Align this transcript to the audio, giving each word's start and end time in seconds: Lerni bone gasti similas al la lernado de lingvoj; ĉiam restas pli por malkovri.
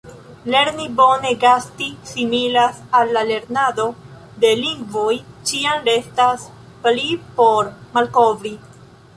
Lerni 0.53 0.85
bone 0.99 1.33
gasti 1.43 1.89
similas 2.11 2.79
al 3.01 3.13
la 3.17 3.23
lernado 3.33 3.87
de 4.45 4.51
lingvoj; 4.63 5.13
ĉiam 5.51 5.87
restas 5.91 6.49
pli 6.87 7.07
por 7.39 7.73
malkovri. 7.99 8.57